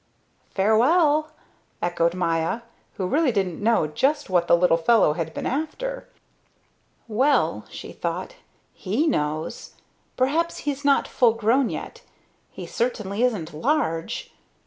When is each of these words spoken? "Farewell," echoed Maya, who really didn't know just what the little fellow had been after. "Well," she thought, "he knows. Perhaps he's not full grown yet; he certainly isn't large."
"Farewell," 0.49 1.29
echoed 1.79 2.15
Maya, 2.15 2.61
who 2.95 3.05
really 3.05 3.31
didn't 3.31 3.61
know 3.61 3.85
just 3.85 4.31
what 4.31 4.47
the 4.47 4.57
little 4.57 4.75
fellow 4.75 5.13
had 5.13 5.31
been 5.31 5.45
after. 5.45 6.09
"Well," 7.07 7.65
she 7.69 7.91
thought, 7.93 8.35
"he 8.73 9.05
knows. 9.05 9.75
Perhaps 10.17 10.61
he's 10.65 10.83
not 10.83 11.07
full 11.07 11.35
grown 11.35 11.69
yet; 11.69 12.01
he 12.49 12.65
certainly 12.65 13.21
isn't 13.21 13.53
large." 13.53 14.33